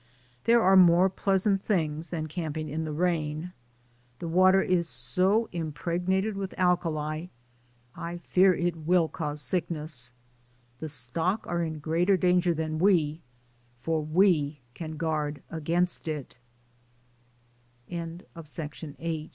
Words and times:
There 0.45 0.63
are 0.63 0.75
more 0.75 1.09
pleasant 1.09 1.61
things 1.61 2.09
than 2.09 2.25
camping 2.25 2.67
in 2.69 2.85
the 2.85 2.91
rain. 2.91 3.51
The 4.17 4.27
water 4.27 4.59
is 4.63 4.89
so 4.89 5.47
impregnated 5.51 6.35
with 6.35 6.57
alkali 6.57 7.27
I 7.95 8.17
fear 8.17 8.55
it 8.55 8.75
will 8.75 9.07
cause 9.07 9.43
sickness; 9.43 10.11
the 10.79 10.89
stock 10.89 11.45
are 11.45 11.61
in 11.61 11.77
greater 11.77 12.17
danger 12.17 12.55
than 12.55 12.79
we, 12.79 13.21
for 13.83 14.01
we 14.03 14.61
can 14.73 14.97